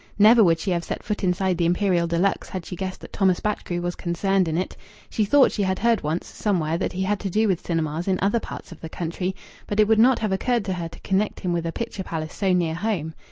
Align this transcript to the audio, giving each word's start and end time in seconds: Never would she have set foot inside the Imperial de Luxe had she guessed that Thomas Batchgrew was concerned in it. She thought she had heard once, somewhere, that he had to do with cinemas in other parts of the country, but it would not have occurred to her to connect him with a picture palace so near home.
Never 0.17 0.43
would 0.43 0.57
she 0.59 0.71
have 0.71 0.83
set 0.83 1.03
foot 1.03 1.23
inside 1.23 1.59
the 1.59 1.67
Imperial 1.67 2.07
de 2.07 2.17
Luxe 2.17 2.49
had 2.49 2.65
she 2.65 2.75
guessed 2.75 3.01
that 3.01 3.13
Thomas 3.13 3.39
Batchgrew 3.39 3.81
was 3.81 3.93
concerned 3.93 4.47
in 4.47 4.57
it. 4.57 4.75
She 5.11 5.25
thought 5.25 5.51
she 5.51 5.61
had 5.61 5.77
heard 5.77 6.01
once, 6.01 6.25
somewhere, 6.25 6.75
that 6.79 6.93
he 6.93 7.03
had 7.03 7.19
to 7.19 7.29
do 7.29 7.47
with 7.47 7.63
cinemas 7.63 8.07
in 8.07 8.17
other 8.19 8.39
parts 8.39 8.71
of 8.71 8.81
the 8.81 8.89
country, 8.89 9.35
but 9.67 9.79
it 9.79 9.87
would 9.87 9.99
not 9.99 10.17
have 10.17 10.31
occurred 10.31 10.65
to 10.65 10.73
her 10.73 10.89
to 10.89 10.99
connect 11.01 11.41
him 11.41 11.53
with 11.53 11.67
a 11.67 11.71
picture 11.71 12.01
palace 12.03 12.33
so 12.33 12.51
near 12.51 12.73
home. 12.73 13.13